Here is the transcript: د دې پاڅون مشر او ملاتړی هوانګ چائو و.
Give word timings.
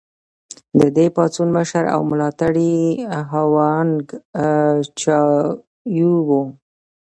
د 0.79 0.81
دې 0.97 1.05
پاڅون 1.15 1.47
مشر 1.57 1.83
او 1.93 2.01
ملاتړی 2.11 2.73
هوانګ 3.31 3.99
چائو 5.01 6.11
و. 6.27 6.29